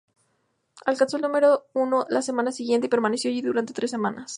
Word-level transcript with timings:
Alcanzó 0.83 1.17
el 1.17 1.21
número 1.21 1.67
uno 1.75 2.07
la 2.09 2.23
semana 2.23 2.51
siguiente 2.51 2.87
y 2.87 2.89
permaneció 2.89 3.29
allí 3.29 3.43
durante 3.43 3.71
tres 3.75 3.91
semanas. 3.91 4.29